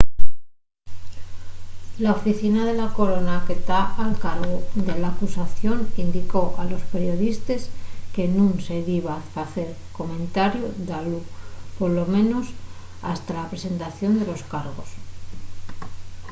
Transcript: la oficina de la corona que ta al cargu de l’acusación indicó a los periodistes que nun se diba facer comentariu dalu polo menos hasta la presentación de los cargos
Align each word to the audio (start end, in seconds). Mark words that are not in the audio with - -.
la 2.03 2.11
oficina 2.19 2.61
de 2.69 2.73
la 2.81 2.87
corona 2.99 3.35
que 3.47 3.55
ta 3.67 3.81
al 4.03 4.11
cargu 4.23 4.57
de 4.87 4.95
l’acusación 5.01 5.77
indicó 6.05 6.43
a 6.61 6.67
los 6.71 6.83
periodistes 6.93 7.61
que 8.13 8.25
nun 8.35 8.51
se 8.65 8.75
diba 8.89 9.15
facer 9.35 9.69
comentariu 9.99 10.65
dalu 10.89 11.19
polo 11.77 12.03
menos 12.15 12.45
hasta 13.11 13.31
la 13.39 13.49
presentación 13.53 14.11
de 14.19 14.25
los 14.29 14.41
cargos 14.53 14.89